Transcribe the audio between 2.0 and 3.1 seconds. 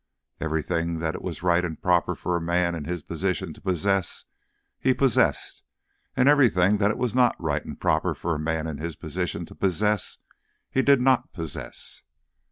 for a man in his